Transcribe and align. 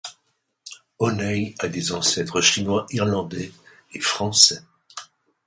O'Neil 0.97 1.53
a 1.59 1.67
des 1.67 1.91
ancêtres 1.91 2.41
Chinois, 2.41 2.87
Irlandais 2.89 3.51
et 3.93 3.99
Français. 3.99 4.63